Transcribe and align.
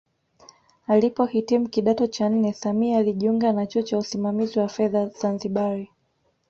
Alipohitimu 0.87 1.69
kidato 1.69 2.07
cha 2.07 2.29
nne 2.29 2.53
Samia 2.53 2.97
alijiunga 2.99 3.53
na 3.53 3.65
chuo 3.65 3.81
cha 3.81 3.97
usimamizi 3.97 4.59
wa 4.59 4.67
fedha 4.67 5.05
Zanzibari 5.07 5.89